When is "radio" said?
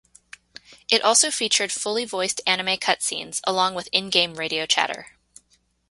4.33-4.65